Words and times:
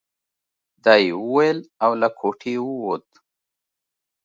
دا 0.83 0.93
يې 1.03 1.11
وويل 1.27 1.59
او 1.83 1.91
له 2.01 2.09
کوټې 2.19 2.55
ووت. 2.61 3.07